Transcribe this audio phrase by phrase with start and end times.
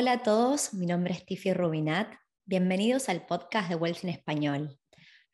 [0.00, 2.06] Hola a todos, mi nombre es Tiffy Rubinat.
[2.44, 4.78] Bienvenidos al podcast de Wealth en Español.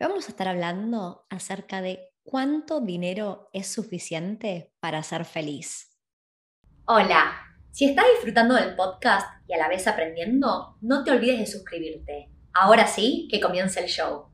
[0.01, 5.95] Vamos a estar hablando acerca de cuánto dinero es suficiente para ser feliz.
[6.87, 11.47] Hola, si estás disfrutando del podcast y a la vez aprendiendo, no te olvides de
[11.47, 12.31] suscribirte.
[12.55, 14.31] Ahora sí, que comience el show.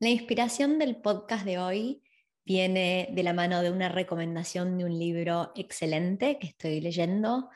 [0.00, 2.02] La inspiración del podcast de hoy
[2.44, 7.50] viene de la mano de una recomendación de un libro excelente que estoy leyendo.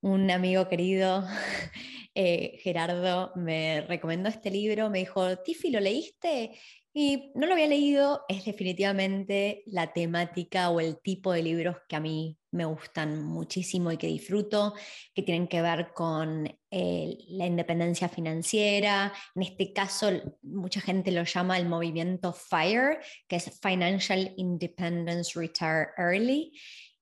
[0.00, 1.26] Un amigo querido,
[2.14, 6.52] eh, Gerardo, me recomendó este libro, me dijo, Tiffy, ¿lo leíste?
[6.98, 11.96] Y no lo había leído, es definitivamente la temática o el tipo de libros que
[11.96, 14.72] a mí me gustan muchísimo y que disfruto,
[15.14, 19.12] que tienen que ver con eh, la independencia financiera.
[19.34, 25.88] En este caso, mucha gente lo llama el movimiento FIRE, que es Financial Independence Retire
[25.98, 26.50] Early.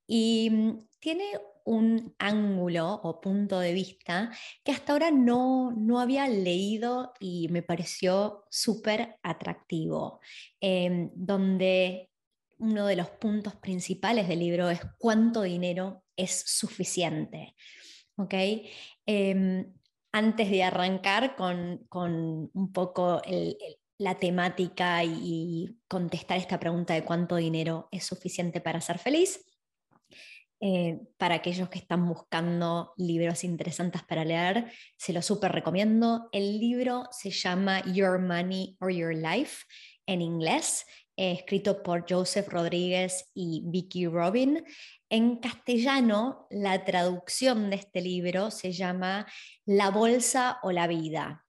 [0.08, 4.30] Y mm, tiene un ángulo o punto de vista
[4.62, 10.20] que hasta ahora no, no había leído y me pareció súper atractivo,
[10.60, 12.10] em, donde
[12.58, 17.54] uno de los puntos principales del libro es cuánto dinero es suficiente.
[18.16, 18.70] ¿okay?
[19.06, 19.72] Em,
[20.12, 23.20] antes de arrancar con, un poco
[23.98, 29.44] la temática y contestar esta pregunta de cuánto dinero es suficiente para ser feliz,
[30.66, 36.30] eh, para aquellos que están buscando libros interesantes para leer, se lo súper recomiendo.
[36.32, 39.66] El libro se llama Your Money or Your Life
[40.06, 40.86] en inglés,
[41.18, 44.64] eh, escrito por Joseph Rodríguez y Vicky Robin.
[45.10, 49.26] En castellano, la traducción de este libro se llama
[49.66, 51.44] La bolsa o la vida,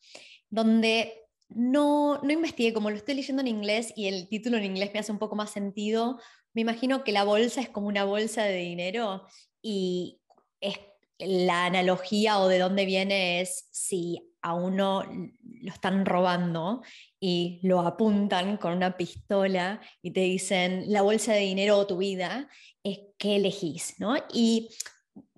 [0.50, 4.92] donde no, no investigué, como lo estoy leyendo en inglés y el título en inglés
[4.94, 6.20] me hace un poco más sentido,
[6.56, 9.28] me imagino que la bolsa es como una bolsa de dinero
[9.62, 10.22] y
[10.62, 10.80] es,
[11.20, 16.82] la analogía o de dónde viene es si a uno lo están robando
[17.20, 21.98] y lo apuntan con una pistola y te dicen la bolsa de dinero o tu
[21.98, 22.50] vida,
[22.84, 24.16] es que elegís, ¿no?
[24.32, 24.70] Y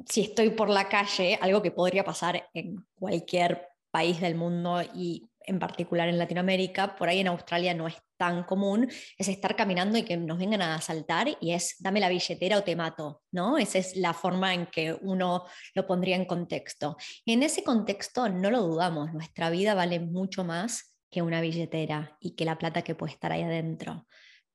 [0.06, 5.27] si estoy por la calle, algo que podría pasar en cualquier país del mundo y
[5.48, 9.98] en particular en Latinoamérica, por ahí en Australia no es tan común, es estar caminando
[9.98, 13.58] y que nos vengan a asaltar y es dame la billetera o te mato, ¿no?
[13.58, 16.98] Esa es la forma en que uno lo pondría en contexto.
[17.26, 22.18] Y en ese contexto no lo dudamos, nuestra vida vale mucho más que una billetera
[22.20, 24.06] y que la plata que puede estar ahí adentro.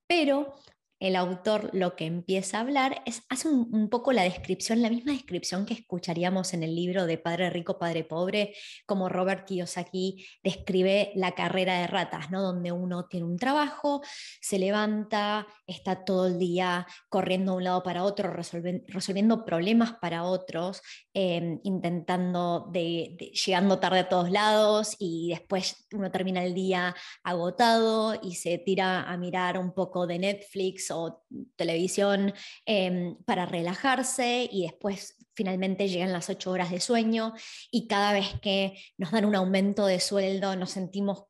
[0.07, 0.55] Pero
[1.03, 5.11] el autor lo que empieza a hablar es, hace un, poco la descripción, la misma
[5.11, 8.55] descripción que escucharíamos en el libro de Padre Rico, Padre Pobre,
[8.87, 12.41] como Robert Kiyosaki describe la carrera de ratas, ¿no?
[12.41, 14.01] donde uno tiene un trabajo,
[14.41, 20.23] se levanta, está todo el día corriendo de un lado para otro, resolviendo problemas para
[20.23, 20.83] otros,
[21.15, 28.15] em, intentando, de, llegando tarde a todos lados y después uno termina el día agotado
[28.23, 31.25] y se tira a mirar un poco de Netflix o
[31.57, 32.33] televisión
[32.67, 37.35] em, para relajarse y después finalmente llegan las ocho horas de sueño
[37.71, 41.25] y cada vez que nos dan un aumento de sueldo nos sentimos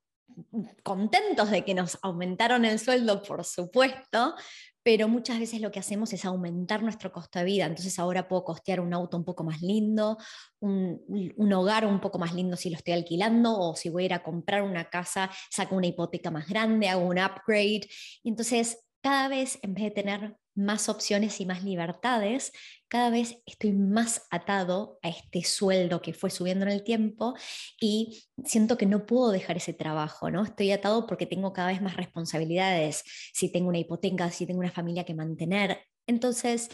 [0.83, 4.35] contentos de que nos aumentaron el sueldo, por supuesto,
[4.83, 7.67] pero muchas veces lo que hacemos es aumentar nuestro costo de vida.
[7.67, 10.19] Entonces ahora puedo costear un auto un poco más lindo,
[10.61, 14.15] un, hogar un poco más lindo si lo estoy alquilando, o si voy a ir
[14.15, 17.89] a comprar una casa, saco una hipoteca más grande, hago un upgrade.
[18.25, 22.53] Entonces cada vez en vez de tener más opciones y más libertades,
[22.89, 27.35] cada vez estoy más atado a este sueldo que fue subiendo en el tiempo
[27.81, 30.45] y siento que no puedo dejar ese trabajo, ¿no?
[30.45, 33.03] Estoy atado porque tengo cada vez más responsabilidades,
[33.33, 35.81] si tengo una hipoteca, si tengo una familia que mantener.
[36.07, 36.69] Entonces,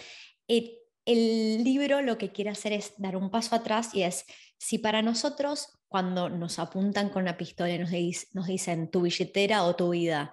[0.49, 0.73] el,
[1.07, 4.25] el libro lo que quiere hacer es dar un paso atrás y es,
[4.59, 7.91] si para nosotros cuando nos apuntan con una pistola y nos,
[8.35, 10.33] nos dicen tu billetera o tu vida,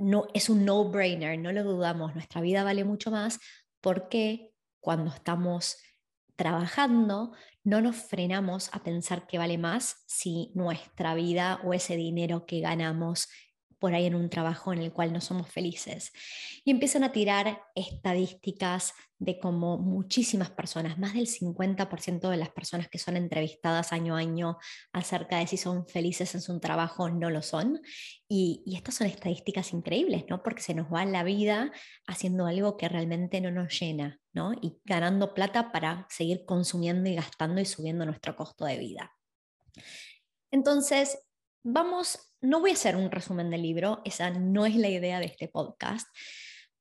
[0.00, 3.38] no, es un no-brainer, no lo dudamos, nuestra vida vale mucho más
[3.80, 4.50] porque
[4.80, 5.76] cuando estamos
[6.36, 7.32] trabajando
[7.62, 12.60] no nos frenamos a pensar que vale más si nuestra vida o ese dinero que
[12.60, 13.28] ganamos
[13.80, 16.12] por ahí en un trabajo en el cual no somos felices.
[16.64, 22.88] Y empiezan a tirar estadísticas de cómo muchísimas personas, más del 50% de las personas
[22.88, 24.58] que son entrevistadas año a año
[24.92, 27.80] acerca de si son felices en su trabajo, no lo son.
[28.28, 30.42] Y, estas son estadísticas increíbles, ¿no?
[30.42, 31.70] Porque se nos va la vida
[32.06, 34.52] haciendo algo que realmente no nos llena, ¿no?
[34.60, 39.12] Y ganando plata para seguir consumiendo y gastando y subiendo nuestro costo de vida.
[40.50, 41.18] Entonces,
[41.62, 45.26] vamos, no voy a hacer un resumen del libro, esa no es la idea de
[45.26, 46.08] este podcast,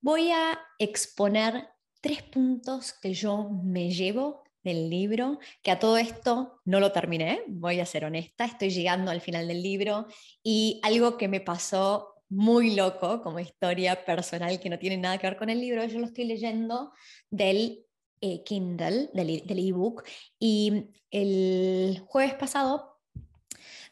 [0.01, 1.67] voy a exponer
[2.01, 7.44] tres puntos que yo me llevo del libro, que a todo esto no lo terminé,
[7.47, 10.07] voy a ser honesta, estoy llegando al final del libro
[10.44, 15.27] y algo que me pasó muy loco como historia personal que no tiene nada que
[15.27, 16.91] ver con el libro, yo lo estoy leyendo
[17.29, 17.85] del
[18.21, 20.03] eh, Kindle, del ebook,
[20.38, 23.00] y el jueves pasado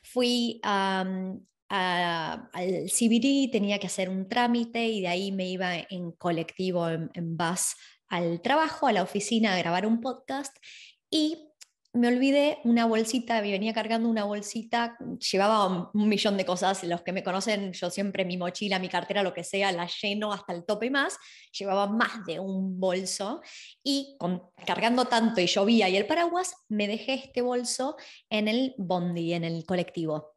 [0.01, 0.59] fui
[1.69, 7.09] al CBD, tenía que hacer un trámite y de ahí me iba en colectivo, en,
[7.13, 7.75] en bus
[8.09, 10.55] al trabajo, a la oficina, a grabar un podcast
[11.09, 11.47] y
[11.97, 14.97] me olvidé una bolsita, me venía cargando una bolsita,
[15.31, 19.23] llevaba un, millón de cosas, los que me conocen, yo siempre mi mochila, mi cartera,
[19.23, 21.17] lo que sea, la lleno hasta el tope más,
[21.57, 23.41] llevaba más de un bolso
[23.83, 24.17] y
[24.65, 27.97] cargando tanto y llovía y el paraguas, me dejé este bolso
[28.29, 30.35] en el bondi, en el colectivo.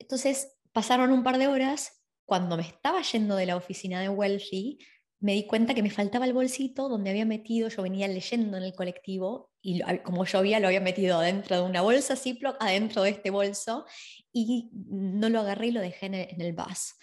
[0.00, 4.78] Entonces pasaron un par de horas, cuando me estaba yendo de la oficina de Wealthy,
[5.20, 8.62] me di cuenta que me faltaba el bolsito donde había metido, yo venía leyendo en
[8.62, 13.10] el colectivo y como llovía lo había metido adentro de una bolsa Ziploc, adentro de
[13.10, 13.84] este bolso
[14.32, 16.94] y no lo agarré y lo dejé en el, bus.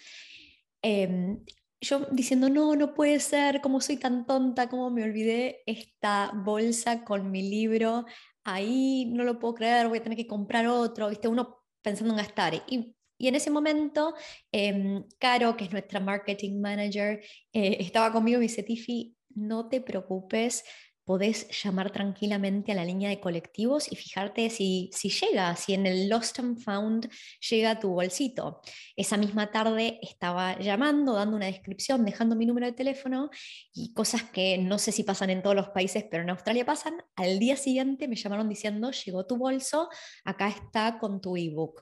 [0.82, 1.44] Em,
[1.80, 7.04] yo diciendo, no, no puede ser, como soy tan tonta, como me olvidé esta bolsa
[7.04, 8.04] con mi libro
[8.42, 11.28] ahí, no lo puedo creer, voy a tener que comprar otro, ¿viste?
[11.28, 12.54] Uno pensando en gastar.
[12.66, 14.14] Y y en ese momento,
[14.52, 17.20] eh, Caro, que es nuestra marketing manager,
[17.52, 20.64] eh, estaba conmigo y me dice, Tiffy, no te preocupes,
[21.08, 25.86] podés llamar tranquilamente a la línea de colectivos y fijarte si, si llega, si en
[25.86, 27.08] el Lost and Found
[27.48, 28.60] llega tu bolsito.
[28.94, 33.30] Esa misma tarde estaba llamando, dando una descripción, dejando mi número de teléfono
[33.72, 37.02] y cosas que no sé si pasan en todos los países, pero en Australia pasan.
[37.16, 39.88] Al día siguiente me llamaron diciendo, llegó tu bolso,
[40.26, 41.80] acá está con tu ebook.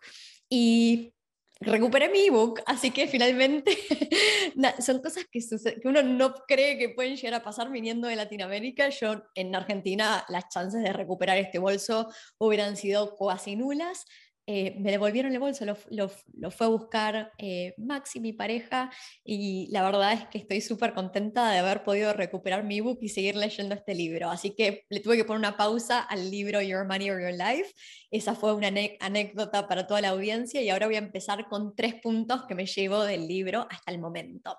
[0.49, 1.16] Y
[1.61, 3.77] recuperé mi ebook, así que finalmente
[4.81, 5.41] son cosas que,
[5.85, 8.89] uno no cree que pueden llegar a pasar viniendo de Latinoamérica.
[8.91, 12.09] Yo en Argentina las chances de recuperar este bolso
[12.39, 14.05] hubieran sido casi nulas,
[14.49, 16.09] eh, me devolvieron el bolso, lo,
[16.51, 18.93] fue a buscar eh, Maxi, mi pareja,
[19.25, 23.09] y la verdad es que estoy súper contenta de haber podido recuperar mi book y
[23.09, 24.31] seguir leyendo este libro.
[24.31, 27.75] Así que le tuve que poner una pausa al libro Your Money or Your Life.
[28.13, 28.69] Esa fue una
[29.01, 32.67] anécdota para toda la audiencia y ahora voy a empezar con tres puntos que me
[32.67, 34.57] llevo del libro hasta el momento.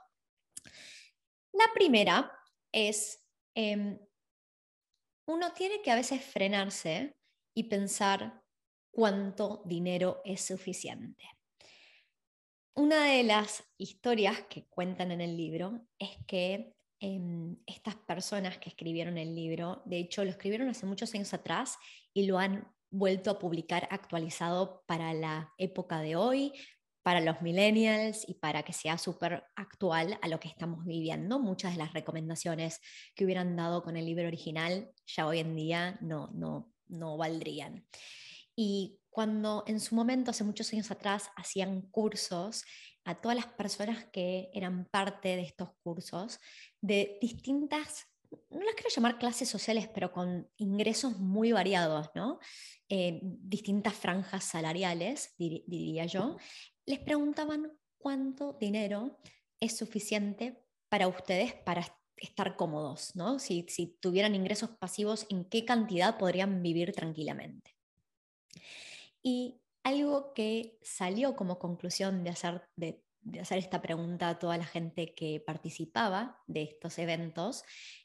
[1.54, 2.30] La primera
[2.74, 3.26] es,
[3.56, 3.98] em,
[5.28, 7.16] uno tiene que a veces frenarse
[7.56, 8.44] y pensar
[8.98, 11.24] cuánto dinero es suficiente.
[12.74, 18.70] Una de las historias que cuentan en el libro es que em, estas personas que
[18.70, 21.78] escribieron el libro, de hecho lo escribieron hace muchos años atrás
[22.12, 26.54] y lo han vuelto a publicar actualizado para la época de hoy,
[27.04, 31.38] para los millennials y para que sea súper actual a lo que estamos viviendo.
[31.38, 32.82] Muchas de las recomendaciones
[33.14, 37.86] que hubieran dado con el libro original ya hoy en día no, no, no valdrían.
[38.60, 42.64] Y cuando en su momento, hace muchos años atrás, hacían cursos
[43.06, 46.40] a todas las personas que eran parte de estos cursos,
[46.82, 48.08] de distintas,
[48.50, 52.40] no las quiero llamar clases sociales, pero con ingresos muy variados, ¿no?
[52.90, 56.38] Eh, distintas franjas salariales, diría yo,
[56.86, 59.20] les preguntaban cuánto dinero
[59.62, 61.86] es suficiente para ustedes para
[62.18, 63.40] estar cómodos, ¿no?
[63.40, 67.77] Si, si tuvieran ingresos pasivos, ¿en qué cantidad podrían vivir tranquilamente?
[69.22, 73.04] Y algo que salió como conclusión de hacer, de,
[73.40, 77.64] hacer esta pregunta a toda la gente que participaba de estos eventos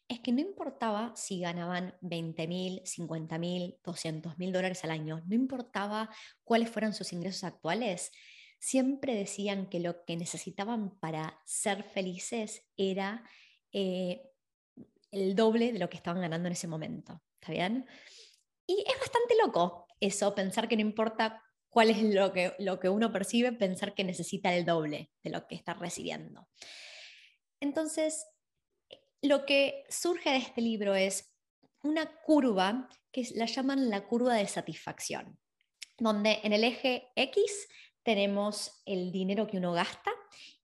[0.08, 5.22] es que no importaba si ganaban 20 mil, 50 mil, 200 mil dólares al año,
[5.26, 6.10] no importaba
[6.44, 8.12] cuáles fueran sus ingresos actuales,
[8.58, 13.24] siempre decían que lo que necesitaban para ser felices era
[13.72, 14.22] eh,
[15.10, 17.22] el doble de lo que estaban ganando en ese momento.
[17.40, 17.86] ¿Está bien?
[18.66, 22.88] Y es bastante loco eso, pensar que no importa cuál es lo que, lo que
[22.88, 26.48] uno percibe, pensar que necesita el doble de lo que está recibiendo.
[27.60, 28.26] Entonces,
[29.22, 31.34] lo que surge de este libro es
[31.82, 35.38] una curva que la llaman la curva de satisfacción,
[35.98, 37.68] donde en el eje X
[38.02, 40.10] tenemos el dinero que uno gasta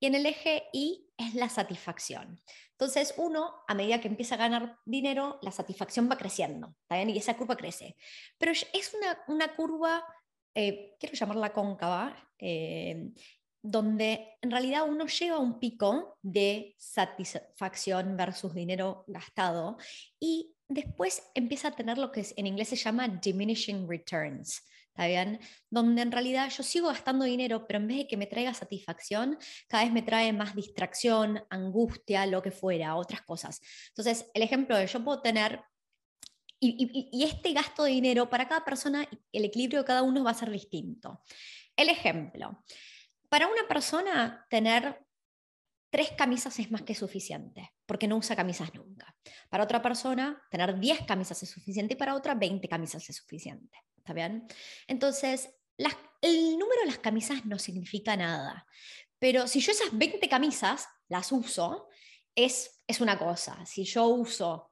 [0.00, 2.40] y en el eje Y es la satisfacción.
[2.72, 7.36] Entonces, uno, a medida que empieza a ganar dinero, la satisfacción va creciendo, Y esa
[7.36, 7.96] curva crece.
[8.38, 8.94] Pero es
[9.26, 10.04] una, curva,
[10.54, 13.10] eh, quiero llamarla cóncava, eh,
[13.62, 19.76] donde en realidad uno llega a un pico de satisfacción versus dinero gastado
[20.20, 24.62] y después empieza a tener lo que en inglés se llama diminishing returns.
[24.98, 25.38] ¿Está bien?
[25.70, 29.38] Donde en realidad yo sigo gastando dinero, pero en vez de que me traiga satisfacción,
[29.68, 33.60] cada vez me trae más distracción, angustia, lo que fuera, otras cosas.
[33.90, 35.62] Entonces, el ejemplo de yo puedo tener
[36.60, 40.32] y, y, este gasto de dinero para cada persona, el equilibrio de cada uno va
[40.32, 41.22] a ser distinto.
[41.76, 42.64] El ejemplo,
[43.28, 45.06] para una persona tener
[45.90, 49.14] tres camisas es más que suficiente, porque no usa camisas nunca.
[49.48, 53.78] Para otra persona, tener 10 camisas es suficiente y para otra, 20 camisas es suficiente.
[54.08, 54.48] ¿Está bien?
[54.86, 55.50] Entonces,
[56.22, 58.66] el número de las camisas no significa nada.
[59.18, 61.90] Pero si yo esas 20 camisas las uso,
[62.34, 63.66] es, es una cosa.
[63.66, 64.67] Si yo uso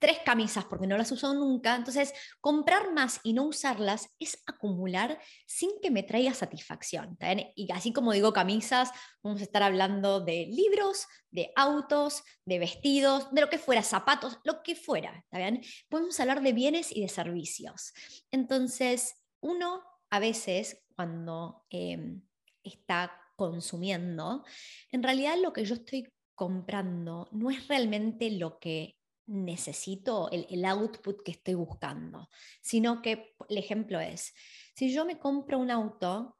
[0.00, 5.20] tres camisas porque no las uso nunca, entonces comprar más y no usarlas es acumular
[5.46, 7.16] sin que me traiga satisfacción.
[7.54, 8.90] Y así como digo camisas,
[9.22, 14.38] vamos a estar hablando de libros, de autos, de vestidos, de lo que fuera, zapatos,
[14.42, 15.18] lo que fuera.
[15.24, 15.62] ¿está bien?
[15.88, 17.92] Podemos hablar de bienes y de servicios.
[18.30, 22.22] Entonces, uno a veces cuando em,
[22.62, 24.44] está consumiendo,
[24.90, 28.99] en realidad lo que yo estoy comprando no es realmente lo que
[29.30, 32.28] necesito, el, output que estoy buscando,
[32.60, 34.34] sino que el ejemplo es,
[34.74, 36.36] si yo me compro un auto,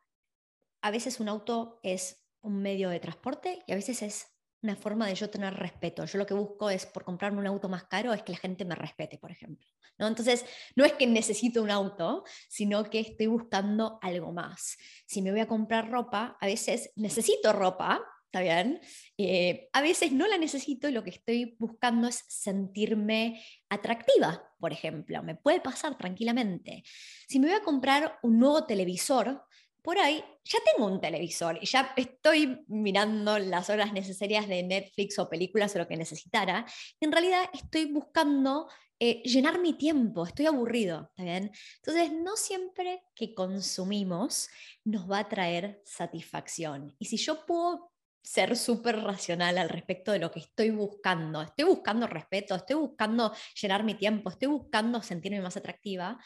[0.83, 4.27] a veces un auto es un medio de transporte y a veces es
[4.63, 6.05] una forma de yo tener respeto.
[6.05, 8.65] Yo lo que busco es, por comprarme un auto más caro, es que la gente
[8.65, 9.67] me respete, por ejemplo.
[9.97, 10.07] ¿no?
[10.07, 10.45] Entonces,
[10.75, 14.77] no es que necesito un auto, sino que estoy buscando algo más.
[15.07, 18.81] Si me voy a comprar ropa, a veces necesito ropa, ¿está bien?
[19.19, 24.73] Eh, a veces no la necesito y lo que estoy buscando es sentirme atractiva, por
[24.73, 25.21] ejemplo.
[25.25, 26.85] Me puede pasar tranquilamente.
[27.27, 29.43] Si me voy a comprar un nuevo televisor,
[29.83, 35.19] por ahí ya tengo un televisor y ya estoy mirando las horas necesarias de Netflix
[35.19, 36.65] o películas o lo que necesitara.
[37.01, 38.69] En realidad estoy buscando
[39.01, 41.51] eh, llenar mi tiempo, estoy aburrido, ¿está bien?
[41.77, 44.49] Entonces, no siempre que consumimos
[44.85, 46.95] nos va a traer satisfacción.
[46.99, 47.91] Y si yo puedo
[48.23, 51.43] ser súper racional al respecto de lo que estoy buscando.
[51.43, 56.19] Estoy buscando respeto, estoy buscando llenar mi tiempo, estoy buscando sentirme más atractiva.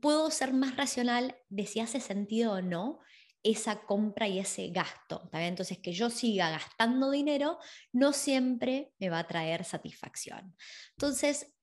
[0.00, 3.00] Puedo ser más racional de si hace sentido o no
[3.44, 5.28] esa compra y ese gasto.
[5.32, 7.58] Entonces, que yo siga gastando dinero
[7.92, 10.56] no siempre me va a traer satisfacción.
[10.96, 11.54] Entonces,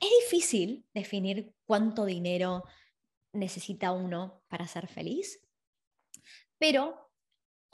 [0.00, 2.64] es difícil definir cuánto dinero
[3.32, 5.40] necesita uno para ser feliz,
[6.58, 7.01] pero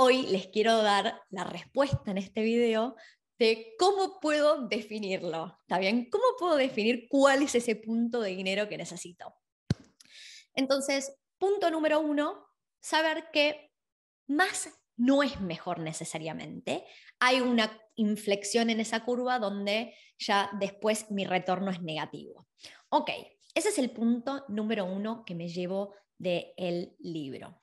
[0.00, 2.95] Hoy les quiero dar la respuesta en este video
[3.37, 5.59] de cómo puedo definirlo.
[5.62, 6.09] ¿Está bien?
[6.09, 9.35] ¿Cómo puedo definir cuál es ese punto de dinero que necesito?
[10.55, 12.47] Entonces, punto número uno,
[12.81, 13.73] saber que
[14.28, 16.85] más no es mejor necesariamente.
[17.19, 22.47] Hay una inflexión en esa curva donde ya después mi retorno es negativo.
[22.90, 23.11] Ok,
[23.52, 27.62] ese es el punto número uno que me llevo del libro.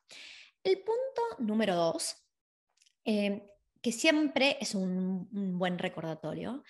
[0.65, 2.24] El punto número dos
[3.05, 3.43] Em,
[3.83, 6.63] que siempre es un, buen recordatorio,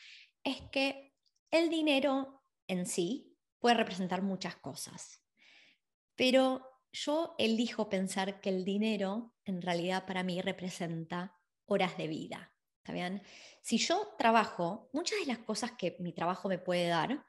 [0.43, 1.13] es que
[1.49, 5.23] el dinero en sí puede representar muchas cosas,
[6.15, 6.61] pero
[6.91, 12.53] yo elijo pensar que el dinero en realidad para mí representa horas de vida.
[12.83, 13.21] ¿Está?
[13.61, 17.25] Si yo trabajo, muchas de las cosas que mi trabajo me puede dar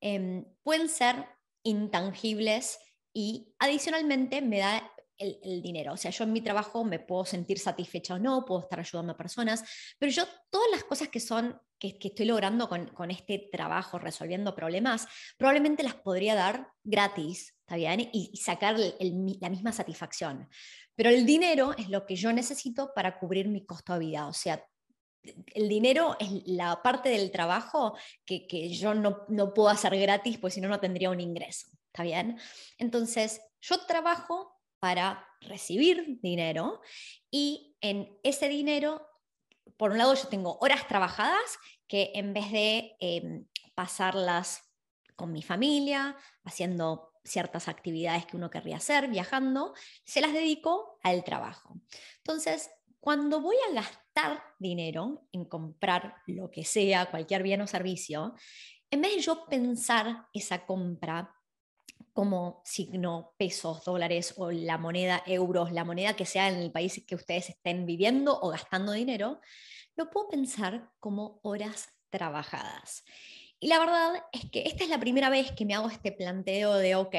[0.00, 1.26] em, pueden ser
[1.62, 2.78] intangibles
[3.12, 5.92] y adicionalmente me da el, dinero.
[5.92, 9.12] O sea, yo en mi trabajo me puedo sentir satisfecha o no, puedo estar ayudando
[9.12, 9.62] a personas,
[9.98, 15.06] pero yo todas las cosas que son, que, estoy logrando con, este trabajo, resolviendo problemas,
[15.36, 18.08] probablemente las podría dar gratis, ¿está bien?
[18.12, 20.48] Y, sacar la misma satisfacción.
[20.94, 24.26] Pero el dinero es lo que yo necesito para cubrir mi costo de vida.
[24.26, 24.64] O sea,
[25.54, 30.38] el dinero es la parte del trabajo que, que yo no, no, puedo hacer gratis,
[30.38, 31.66] pues si no, no tendría un ingreso.
[31.92, 32.38] ¿Está bien?
[32.78, 36.80] Entonces, yo trabajo para recibir dinero
[37.30, 39.06] y en ese dinero,
[39.76, 44.62] por un lado yo tengo horas trabajadas que en vez de em, pasarlas
[45.16, 51.22] con mi familia, haciendo ciertas actividades que uno querría hacer, viajando, se las dedico al
[51.24, 51.80] trabajo.
[52.18, 52.70] Entonces,
[53.00, 58.34] cuando voy a gastar dinero en comprar lo que sea, cualquier bien o servicio,
[58.90, 61.34] en vez de yo pensar esa compra
[62.20, 67.02] como signo pesos, dólares o la moneda euros, la moneda que sea en el país
[67.06, 69.40] que ustedes estén viviendo o gastando dinero,
[69.96, 73.04] lo puedo pensar como horas trabajadas.
[73.58, 76.74] Y la verdad es que esta es la primera vez que me hago este planteo
[76.74, 77.16] de, ok,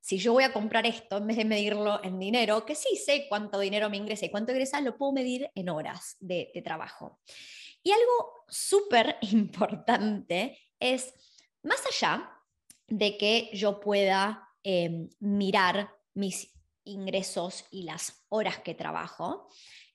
[0.00, 3.26] si yo voy a comprar esto, en vez de medirlo en dinero, que sí sé
[3.28, 7.18] cuánto dinero me ingresa y cuánto ingresa, lo puedo medir en horas de, trabajo.
[7.82, 11.12] Y algo súper importante es,
[11.64, 12.37] más allá
[12.88, 16.52] de que yo pueda em, mirar mis
[16.84, 19.48] ingresos y las horas que trabajo.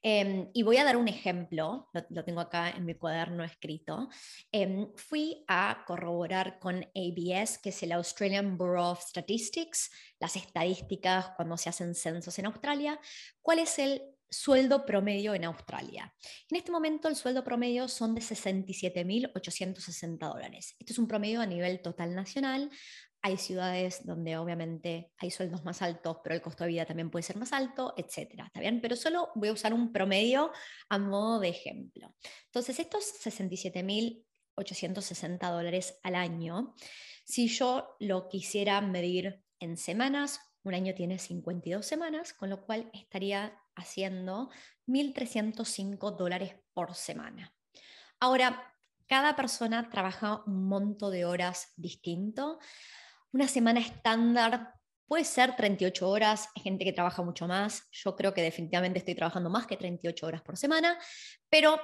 [0.05, 4.09] Em, y voy a dar un ejemplo, lo, tengo acá en mi cuaderno escrito.
[4.51, 11.29] Em, fui a corroborar con ABS, que es el Australian Bureau of Statistics, las estadísticas
[11.37, 12.99] cuando se hacen censos en Australia,
[13.41, 14.01] cuál es el
[14.33, 16.13] sueldo promedio en Australia.
[16.49, 20.75] En este momento el sueldo promedio son de 67.860 dólares.
[20.79, 22.71] Esto es un promedio a nivel total nacional.
[23.21, 27.23] Hay ciudades donde obviamente hay sueldos más altos, pero el costo de vida también puede
[27.23, 28.47] ser más alto, etcétera.
[28.47, 28.81] ¿Está bien?
[28.81, 30.51] Pero solo voy a usar un promedio
[30.89, 32.13] a modo de ejemplo.
[32.45, 36.75] Entonces, estos 67.860 dólares al año,
[37.23, 42.89] si yo lo quisiera medir en semanas, un año tiene 52 semanas, con lo cual
[42.93, 44.49] estaría haciendo
[44.87, 47.53] 1.305 dólares por semana.
[48.19, 48.73] Ahora,
[49.07, 52.59] cada persona trabaja un monto de horas distinto.
[53.31, 54.73] Una semana estándar
[55.07, 59.15] puede ser 38 horas, hay gente que trabaja mucho más, yo creo que definitivamente estoy
[59.15, 60.97] trabajando más que 38 horas por semana,
[61.49, 61.79] pero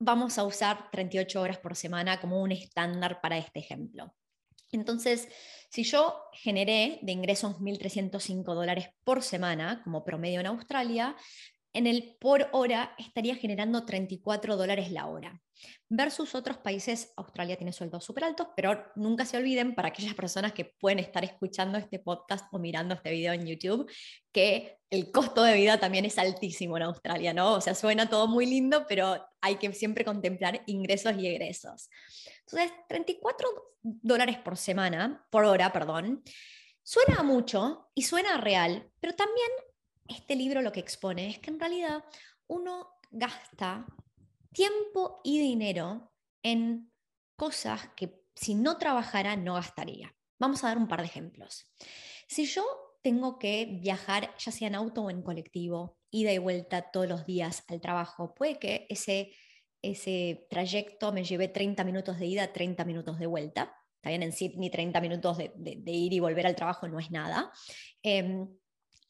[0.00, 4.14] vamos a usar 38 horas por semana como un estándar para este ejemplo.
[4.72, 5.28] Entonces,
[5.68, 11.16] si yo generé de ingresos 1.305 dólares por semana como promedio en Australia,
[11.74, 15.40] en el por hora estaría generando 34 dólares la hora.
[15.88, 20.52] Versus otros países, Australia tiene sueldos súper altos, pero nunca se olviden para aquellas personas
[20.52, 23.90] que pueden estar escuchando este podcast o mirando este video en YouTube,
[24.32, 27.54] que el costo de vida también es altísimo en Australia, ¿no?
[27.54, 31.88] O sea, suena todo muy lindo, pero hay que siempre contemplar ingresos y egresos.
[32.40, 33.48] Entonces, 34
[33.82, 36.22] dólares por semana, por hora, perdón,
[36.82, 39.48] suena mucho y suena real, pero también
[40.08, 42.04] este libro lo que expone es que en realidad
[42.46, 43.86] uno gasta
[44.52, 46.92] tiempo y dinero en
[47.36, 50.14] cosas que si no trabajara no gastaría.
[50.38, 51.70] Vamos a dar un par de ejemplos.
[52.26, 52.64] Si yo
[53.02, 57.26] tengo que viajar, ya sea en auto o en colectivo, ida y vuelta todos los
[57.26, 59.32] días al trabajo, puede que ese,
[59.82, 63.74] ese trayecto me lleve 30 minutos de ida, 30 minutos de vuelta.
[63.96, 67.52] Está bien, en Sydney 30 minutos de, ir y volver al trabajo no es nada.
[68.02, 68.48] Em,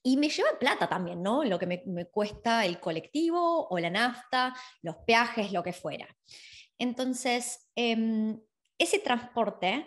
[0.02, 1.44] y me lleva plata también, ¿no?
[1.44, 6.08] Lo que me, cuesta el colectivo o la nafta, los peajes, lo que fuera.
[6.78, 8.40] Entonces, em,
[8.78, 9.86] ese transporte,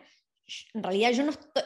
[0.73, 1.63] en realidad yo no estoy,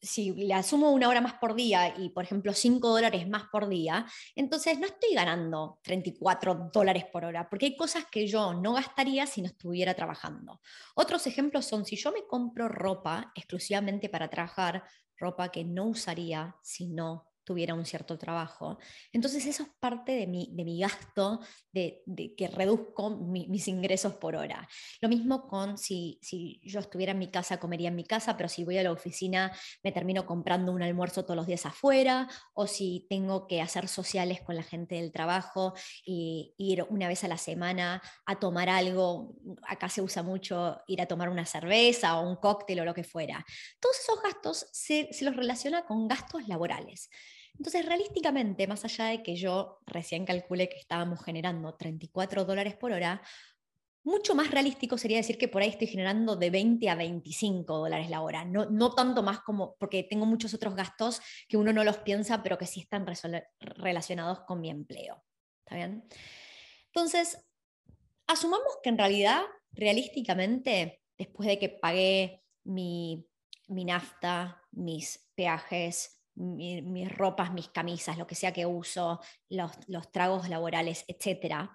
[0.00, 3.68] si le asumo una hora más por día y, por ejemplo, 5 dólares más por
[3.68, 8.72] día, entonces no estoy ganando 34 dólares por hora, porque hay cosas que yo no
[8.72, 10.60] gastaría si no estuviera trabajando.
[10.94, 14.84] Otros ejemplos son si yo me compro ropa exclusivamente para trabajar,
[15.18, 18.78] ropa que no usaría si no tuviera un cierto trabajo.
[19.12, 21.40] Entonces eso es parte de mi, de mi gasto,
[21.72, 22.04] de,
[22.36, 24.68] que reduzco mis ingresos por hora.
[25.00, 28.48] Lo mismo con si, si yo estuviera en mi casa, comería en mi casa, pero
[28.48, 29.50] si voy a la oficina
[29.82, 34.42] me termino comprando un almuerzo todos los días afuera, o si tengo que hacer sociales
[34.42, 35.74] con la gente del trabajo
[36.06, 39.34] y ir una vez a la semana a tomar algo,
[39.66, 43.02] acá se usa mucho ir a tomar una cerveza o un cóctel o lo que
[43.02, 43.44] fuera.
[43.80, 47.10] Todos esos gastos se, se los relaciona con gastos laborales.
[47.58, 52.92] Entonces, realísticamente, más allá de que yo recién calculé que estábamos generando 34 dólares por
[52.92, 53.22] hora,
[54.02, 58.08] mucho más realístico sería decir que por ahí estoy generando de 20 a 25 dólares
[58.08, 61.84] la hora, no, no tanto más como, porque tengo muchos otros gastos que uno no
[61.84, 63.06] los piensa, pero que sí están
[63.60, 65.22] relacionados con mi empleo.
[65.64, 66.04] ¿Está bien?
[66.86, 67.46] Entonces,
[68.26, 73.26] asumamos que en realidad, realísticamente, después de que pagué mi,
[73.68, 79.72] mi nafta, mis peajes, mis ropas, mis camisas, lo que sea que uso, los,
[80.12, 81.68] tragos laborales, etc.,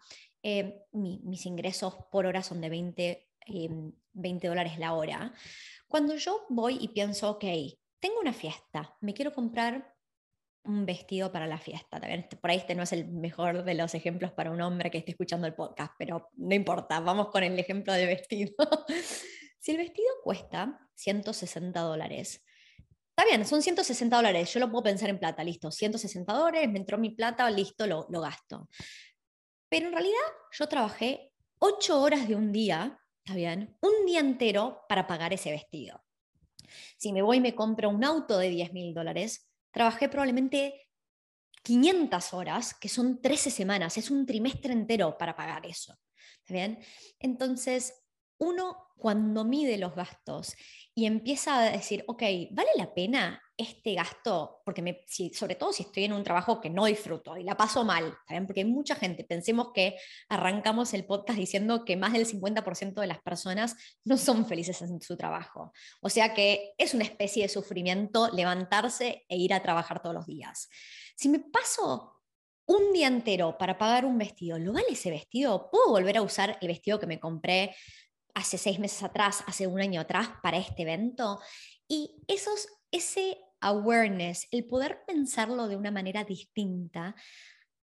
[0.44, 3.30] eh, mis ingresos por hora son de 20,
[4.13, 5.34] 20 em, dólares la hora.
[5.88, 7.46] Cuando yo voy y pienso, ok,
[8.00, 9.96] tengo una fiesta, me quiero comprar
[10.65, 11.98] un vestido para la fiesta.
[11.98, 14.98] Este, por ahí este no es el mejor de los ejemplos para un hombre que
[14.98, 18.54] esté escuchando el podcast, pero no importa, vamos con el ejemplo de vestido.
[19.60, 22.44] si el vestido cuesta 160 dólares,
[23.17, 26.80] Está bien, son 160 dólares, yo lo puedo pensar en plata, listo, 160 dólares, me
[26.80, 28.67] entró mi plata, listo, lo, lo gasto.
[29.69, 30.19] Pero en realidad
[30.51, 35.49] yo trabajé 8 horas de un día, está bien, un día entero para pagar ese
[35.49, 36.04] vestido.
[36.97, 40.89] Si me voy y me compro un auto de 10 mil dólares, trabajé probablemente
[41.63, 45.97] 500 horas, que son 13 semanas, es un trimestre entero para pagar eso.
[46.39, 46.84] ¿Está bien?
[47.19, 48.04] Entonces,
[48.39, 50.54] uno cuando mide los gastos
[50.96, 55.84] y empieza a decir, ok, ¿vale la pena este gasto, porque me, sobre todo si
[55.84, 59.24] estoy en un trabajo que no disfruto y la paso mal, porque hay mucha gente,
[59.24, 59.98] pensemos que
[60.30, 65.02] arrancamos el podcast diciendo que más del 50% de las personas no son felices en
[65.02, 65.72] su trabajo.
[66.02, 70.26] O sea que es una especie de sufrimiento levantarse e ir a trabajar todos los
[70.26, 70.70] días.
[71.16, 72.22] Si me paso
[72.68, 75.70] un día entero para pagar un vestido, ¿lo vale ese vestido?
[75.70, 77.76] ¿Puedo volver a usar el vestido que me compré
[78.36, 81.39] hace seis meses atrás, hace un año atrás para este evento?
[81.88, 87.15] Y esos, ese awareness, el poder pensarlo de una manera distinta,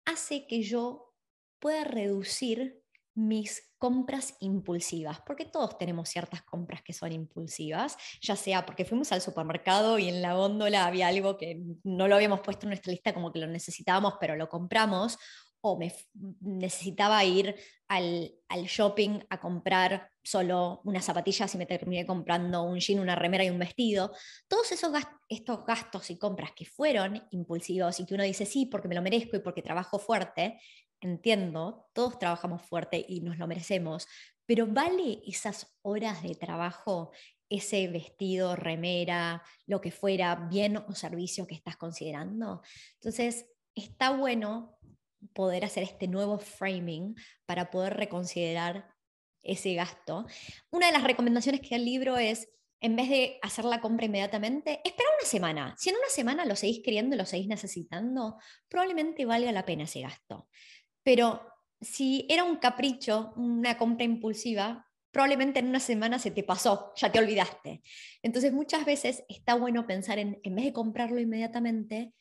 [0.07, 1.15] hace que yo
[1.59, 2.83] pueda reducir
[3.15, 9.11] mis compras impulsivas, porque todos tenemos ciertas compras que son impulsivas, ya sea porque fuimos
[9.11, 12.93] al supermercado y en la góndola había algo que no lo habíamos puesto en nuestra
[12.93, 15.19] lista como que lo necesitábamos, pero lo compramos,
[15.61, 15.93] o me
[16.41, 17.55] necesitaba ir
[17.89, 18.33] al,
[18.65, 23.51] shopping a comprar solo unas zapatillas y me terminé comprando un jean, una remera y
[23.51, 24.13] un vestido.
[24.47, 24.93] Todos esos
[25.29, 29.03] estos gastos y compras que fueron impulsivos y que uno dice sí porque me lo
[29.03, 30.61] merezco y porque trabajo fuerte,
[31.01, 34.07] entiendo, todos trabajamos fuerte y nos lo merecemos,
[34.47, 37.13] pero ¿vale esas horas de trabajo,
[37.49, 42.63] ese vestido, remera, lo que fuera, bien o servicio que estás considerando?
[42.95, 44.78] Entonces, está bueno
[45.33, 47.15] poder hacer este nuevo framing
[47.47, 48.89] para poder reconsiderar
[49.43, 50.27] ese gasto.
[50.71, 52.49] Una de las recomendaciones que da el libro es,
[52.81, 55.75] en vez de hacer la compra inmediatamente, espera una semana.
[55.79, 58.37] Si en una semana lo seguís queriendo y lo seguís necesitando,
[58.69, 60.49] probablemente valga la pena ese gasto.
[61.03, 61.43] Pero
[61.81, 67.11] si era un capricho, una compra impulsiva, probablemente en una semana se te pasó, ya
[67.11, 67.83] te olvidaste.
[68.23, 72.13] Entonces muchas veces está bueno pensar en, en vez de comprarlo inmediatamente,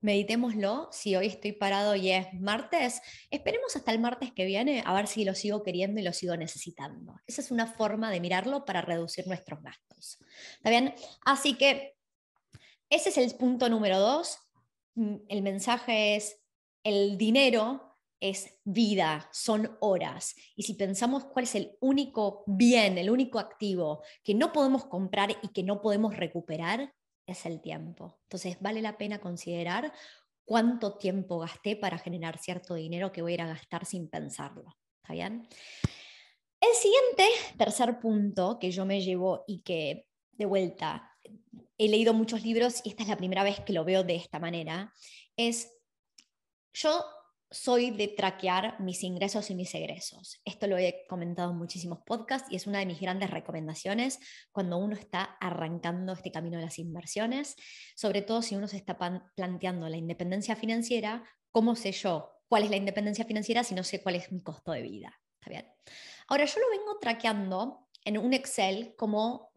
[0.00, 0.88] meditémoslo.
[0.92, 5.06] Si hoy estoy parado y es martes, esperemos hasta el martes que viene a ver
[5.06, 7.20] si lo sigo queriendo y lo sigo necesitando.
[7.26, 10.18] Esa es una forma de mirarlo para reducir nuestros gastos.
[10.56, 10.94] ¿Está bien?
[11.24, 11.96] Así que
[12.88, 14.38] ese es el punto número dos.
[14.94, 16.40] Mm, el mensaje es,
[16.82, 20.34] el dinero es vida, son horas.
[20.56, 25.30] Y si pensamos cuál es el único bien, el único activo que no podemos comprar
[25.42, 26.92] y que no podemos recuperar,
[27.30, 28.18] es el tiempo.
[28.24, 29.92] Entonces vale la pena considerar
[30.44, 34.76] cuánto tiempo gasté para generar cierto dinero que voy a ir a gastar sin pensarlo.
[35.02, 35.48] ¿Está bien?
[36.60, 37.24] El siguiente,
[37.56, 41.10] tercer punto que yo me llevo y que de vuelta
[41.78, 44.38] he leído muchos libros y esta es la primera vez que lo veo de esta
[44.38, 44.92] manera,
[45.36, 45.72] es
[46.74, 47.02] yo
[47.50, 50.40] soy de traquear mis ingresos y mis egresos.
[50.44, 54.18] Esto lo he comentado en muchísimos podcasts y es una de mis grandes recomendaciones
[54.52, 57.56] cuando uno está arrancando este camino de las inversiones,
[57.96, 58.96] sobre todo si uno se está
[59.34, 64.02] planteando la independencia financiera, ¿cómo sé yo cuál es la independencia financiera si no sé
[64.02, 65.20] cuál es mi costo de vida?
[66.28, 69.50] Ahora, yo lo vengo traqueando en un Excel como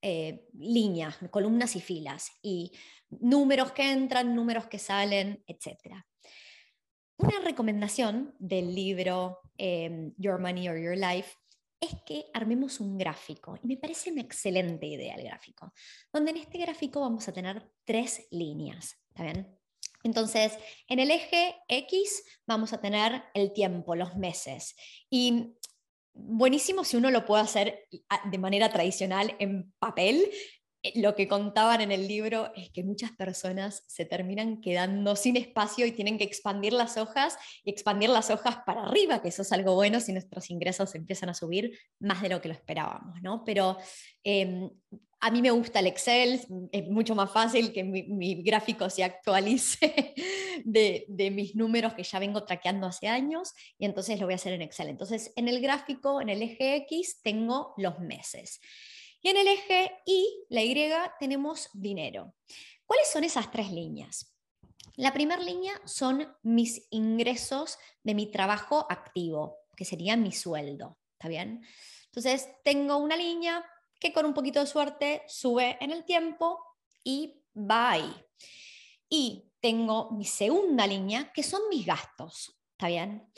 [0.00, 2.72] eh, líneas, columnas y filas, y
[3.10, 6.06] números que entran, números que salen, etcétera.
[7.22, 11.36] Una recomendación del libro em, Your Money or Your Life
[11.80, 13.56] es que armemos un gráfico.
[13.62, 15.72] Y me parece una excelente idea el gráfico,
[16.12, 18.96] donde en este gráfico vamos a tener tres líneas.
[19.10, 19.56] ¿Está bien?
[20.02, 20.58] Entonces,
[20.88, 24.74] en el eje X vamos a tener el tiempo, los meses.
[25.08, 25.54] Y
[26.14, 27.88] buenísimo si uno lo puede hacer
[28.32, 30.28] de manera tradicional en papel,
[30.96, 35.86] lo que contaban en el libro es que muchas personas se terminan quedando sin espacio
[35.86, 39.52] y tienen que expandir las hojas y expandir las hojas para arriba, que eso es
[39.52, 43.44] algo bueno si nuestros ingresos empiezan a subir más de lo que lo esperábamos, ¿no?
[43.44, 43.78] Pero
[44.24, 44.70] em,
[45.20, 46.40] a mí me gusta el Excel,
[46.72, 50.14] es mucho más fácil que mi, gráfico se actualice
[50.64, 54.36] de, de, mis números que ya vengo traqueando hace años y entonces lo voy a
[54.36, 54.88] hacer en Excel.
[54.88, 58.60] Entonces, en el gráfico, en el eje X, tengo los meses.
[59.22, 60.74] Y en el eje Y, la Y,
[61.20, 62.34] tenemos dinero.
[62.84, 64.34] ¿Cuáles son esas tres líneas?
[64.96, 70.98] La primera línea son mis ingresos de mi trabajo activo, que sería mi sueldo.
[71.12, 71.64] ¿Está bien?
[72.06, 73.64] Entonces, tengo una línea
[73.98, 76.58] que con un poquito de suerte sube en el tiempo
[77.04, 78.12] y va ahí.
[79.08, 82.58] Y tengo mi segunda línea, que son mis gastos.
[82.72, 83.30] ¿Está bien?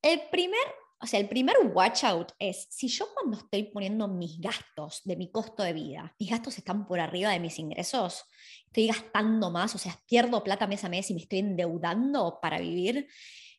[0.00, 0.62] El primer
[1.02, 5.16] o sea, el primer watch out es, si yo cuando estoy poniendo mis gastos de
[5.16, 8.24] mi costo de vida, mis gastos están por arriba de mis ingresos,
[8.66, 12.60] estoy gastando más, o sea, pierdo plata mes a mes y me estoy endeudando para
[12.60, 13.08] vivir,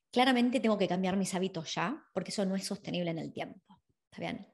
[0.10, 3.82] claramente tengo que cambiar mis hábitos ya, porque eso no es sostenible en el tiempo.
[4.10, 4.48] ¿Está bien?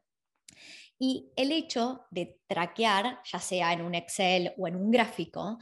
[0.98, 5.60] Y el hecho de traquear, ya sea en un Excel o en un gráfico,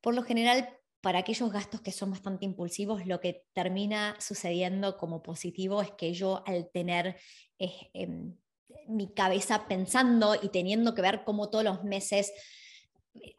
[0.00, 5.22] por lo general para aquellos gastos que son bastante impulsivos, lo que termina sucediendo como
[5.22, 7.16] positivo es que yo al tener
[7.58, 8.36] em,
[8.88, 12.32] mi cabeza pensando y teniendo que ver cómo todos los meses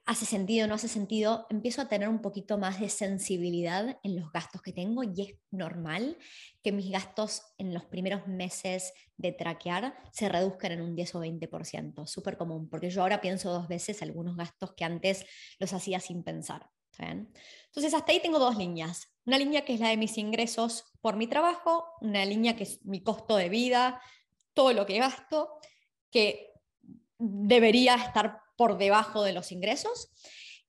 [0.06, 4.32] hace sentido, no hace sentido, empiezo a tener un poquito más de sensibilidad en los
[4.32, 6.18] gastos que tengo y es normal
[6.62, 11.22] que mis gastos en los primeros meses de traquear se reduzcan en un 10 o
[11.22, 15.26] 20%, súper común, porque yo ahora pienso dos veces algunos gastos que antes
[15.60, 16.70] los hacía sin pensar.
[17.00, 19.08] Entonces, hasta ahí tengo dos líneas.
[19.26, 22.84] Una línea que es la de mis ingresos por mi trabajo, una línea que es
[22.86, 24.02] mi costo de vida,
[24.54, 25.58] todo lo que gasto,
[26.10, 26.52] que
[27.18, 30.12] debería estar por debajo de los ingresos.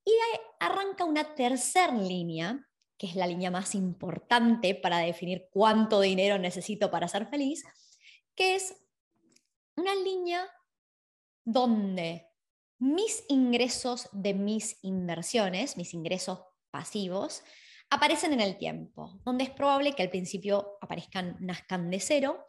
[0.05, 0.13] Y
[0.61, 6.91] arranca una tercera línea, que es la línea más importante para definir cuánto dinero necesito
[6.91, 7.65] para ser feliz,
[8.35, 8.75] que es
[9.77, 10.49] una línea
[11.45, 12.32] donde
[12.83, 16.41] mis ingresos de mis inversiones, mis ingresos
[16.73, 17.45] pasivos,
[17.91, 22.45] aparecen en el tiempo, donde es probable que al principio aparezcan, nazcan de cero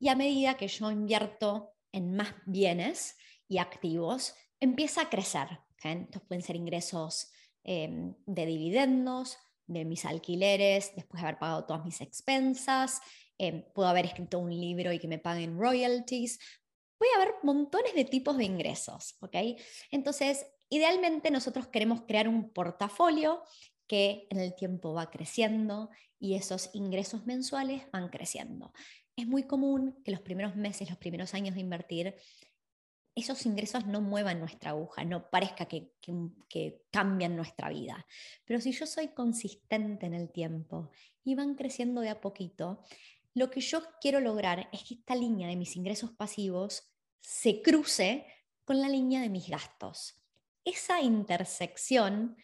[0.00, 5.60] y a medida que yo invierto en más bienes y activos, empieza a crecer.
[5.84, 7.30] Estos pueden ser ingresos
[7.62, 13.00] em, de dividendos, de mis alquileres, después de haber pagado todas mis expensas,
[13.38, 16.40] em, puedo haber escrito un libro y que me paguen royalties.
[16.98, 19.36] Puede haber montones de tipos de ingresos, ¿ok?
[19.90, 23.42] Entonces, idealmente nosotros queremos crear un portafolio
[23.86, 28.72] que en el tiempo va creciendo y esos ingresos mensuales van creciendo.
[29.14, 32.14] Es muy común que los primeros meses, los primeros años de invertir,
[33.14, 35.90] esos ingresos no muevan nuestra aguja, no parezca que,
[36.48, 38.06] que, cambian nuestra vida.
[38.44, 40.90] Pero si yo soy consistente en el tiempo
[41.24, 42.82] y van creciendo de a poquito,
[43.36, 48.26] lo que yo quiero lograr es que esta línea de mis ingresos pasivos se cruce
[48.64, 50.22] con la línea de mis gastos.
[50.64, 52.34] Esa intersección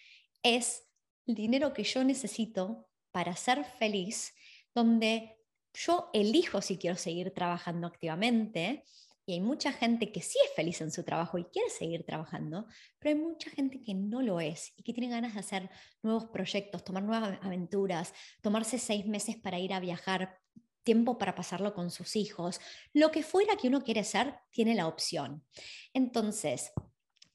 [0.43, 0.85] es
[1.27, 4.35] el dinero que yo necesito para ser feliz,
[4.75, 5.39] donde
[5.73, 8.85] yo elijo si quiero seguir trabajando activamente,
[9.25, 12.67] y hay mucha gente que sí es feliz en su trabajo y quiere seguir trabajando,
[12.99, 15.71] pero hay mucha gente que no lo es y que tiene ganas de hacer
[16.03, 20.43] nuevos proyectos, tomar nuevas aventuras, tomarse seis meses para ir a viajar,
[20.83, 22.61] tiempo para pasarlo con sus hijos.
[22.93, 25.45] Lo que fuera que uno quiere ser, tiene la opción.
[25.93, 26.73] Entonces,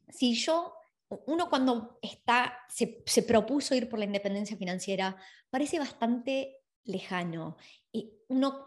[0.10, 0.74] si yo
[1.26, 5.16] uno cuando está, se, se, propuso ir por la independencia financiera,
[5.50, 7.58] parece bastante lejano
[7.92, 8.66] y uno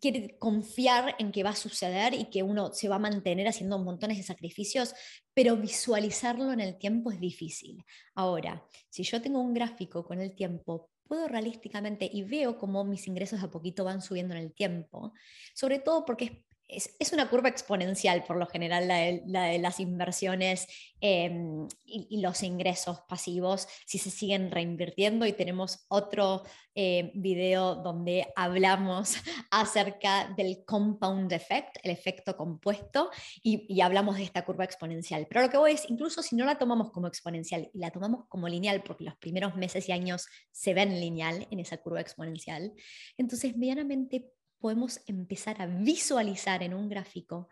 [0.00, 3.78] quiere confiar en que va a suceder y que uno se va a mantener haciendo
[3.78, 4.94] montones de sacrificios,
[5.32, 7.84] pero visualizarlo en el tiempo es difícil.
[8.14, 13.08] Ahora, si yo tengo un gráfico con el tiempo, puedo realísticamente y veo cómo mis
[13.08, 15.12] ingresos a poquito van subiendo en el tiempo,
[15.54, 16.32] sobre todo porque es
[16.72, 20.66] es, una curva exponencial por lo general la de, las inversiones
[21.00, 28.28] em, y, los ingresos pasivos si se siguen reinvirtiendo y tenemos otro eh, video donde
[28.36, 29.14] hablamos
[29.50, 33.10] acerca del compound effect, el efecto compuesto,
[33.42, 35.26] y, y, hablamos de esta curva exponencial.
[35.28, 38.26] Pero lo que voy es, incluso si no la tomamos como exponencial y la tomamos
[38.28, 42.72] como lineal, porque los primeros meses y años se ven lineal en esa curva exponencial,
[43.18, 47.48] entonces medianamente podemos empezar a visualizar en un gráfico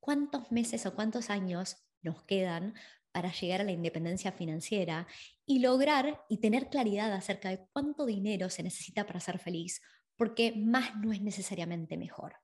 [0.00, 2.74] cuántos meses o cuántos años nos quedan
[3.12, 5.06] para llegar a la independencia financiera
[5.44, 9.82] y lograr y tener claridad acerca de cuánto dinero se necesita para ser feliz,
[10.16, 12.36] porque más no es necesariamente mejor.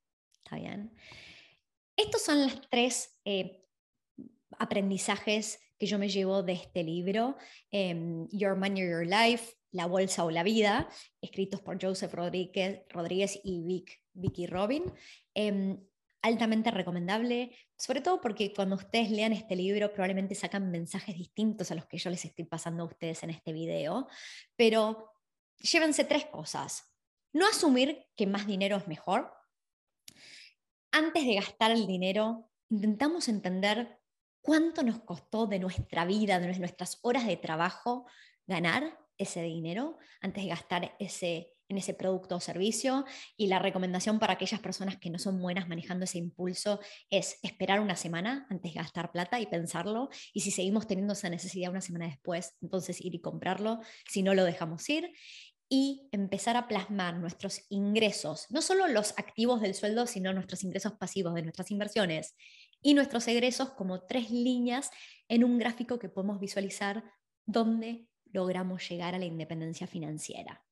[0.44, 0.94] ¿Está bien?
[1.96, 3.64] Estos son los tres eh,
[4.58, 7.36] aprendizajes que yo me llevo de este libro,
[7.70, 10.88] em, Your Money, Your Life, La Bolsa o la Vida,
[11.20, 14.84] escritos por Joseph Rodríguez, Rodríguez y Vic Vicky Robin.
[15.34, 15.78] Em,
[16.22, 21.74] altamente recomendable, sobre todo porque cuando ustedes lean este libro probablemente sacan mensajes distintos a
[21.74, 24.08] los que yo les estoy pasando a ustedes en este video,
[24.56, 25.12] pero
[25.58, 26.92] llévense tres cosas.
[27.32, 29.32] No asumir que más dinero es mejor.
[30.90, 34.00] Antes de gastar el dinero, intentamos entender
[34.40, 38.06] cuánto nos costó de nuestra vida, de nuestras horas de trabajo,
[38.46, 43.04] ganar ese dinero antes de gastar ese en ese producto o servicio.
[43.36, 47.80] Y la recomendación para aquellas personas que no son buenas manejando ese impulso es esperar
[47.80, 50.08] una semana antes de gastar plata y pensarlo.
[50.32, 54.34] Y si seguimos teniendo esa necesidad una semana después, entonces ir y comprarlo, si no
[54.34, 55.12] lo dejamos ir.
[55.70, 60.94] Y empezar a plasmar nuestros ingresos, no solo los activos del sueldo, sino nuestros ingresos
[60.94, 62.34] pasivos de nuestras inversiones
[62.80, 64.90] y nuestros egresos como tres líneas
[65.28, 67.04] en un gráfico que podemos visualizar
[67.44, 70.64] donde logramos llegar a la independencia financiera.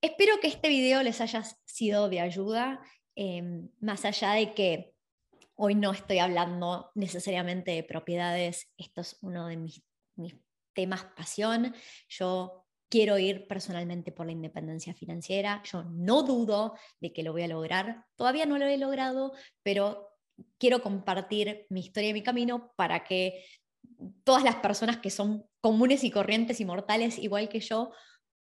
[0.00, 2.80] Espero que este video les haya sido de ayuda,
[3.14, 4.94] em, más allá de que
[5.56, 9.82] hoy no estoy hablando necesariamente de propiedades, esto es uno de mis,
[10.16, 10.36] mis
[10.74, 11.74] temas pasión.
[12.08, 17.42] Yo quiero ir personalmente por la independencia financiera, yo no dudo de que lo voy
[17.42, 19.32] a lograr, todavía no lo he logrado,
[19.62, 20.10] pero
[20.58, 23.44] quiero compartir mi historia y mi camino para que
[24.24, 27.92] todas las personas que son comunes y corrientes y mortales, igual que yo,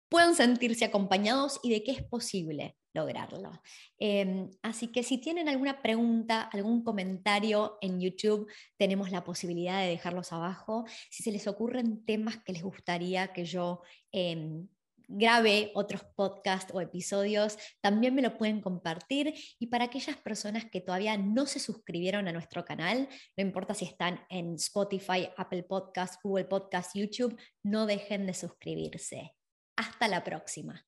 [0.08, 3.52] puedan sentirse acompañados y de que es posible lograrlo.
[3.98, 9.88] Em, así que si tienen alguna pregunta, algún comentario en YouTube, tenemos la posibilidad de
[9.88, 10.84] dejarlos abajo.
[11.10, 14.68] Si se les ocurren temas que les gustaría que yo em,
[15.08, 19.34] grabe otros podcasts o episodios, también me lo pueden compartir.
[19.58, 23.84] Y para aquellas personas que todavía no se suscribieron a nuestro canal, no importa si
[23.84, 29.34] están en Spotify, Apple Podcasts, Google Podcasts, YouTube, no dejen de suscribirse.
[29.76, 30.84] Hasta la próxima.